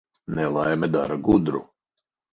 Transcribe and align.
Nelaime 0.35 0.87
dara 0.93 1.15
gudru. 1.25 1.61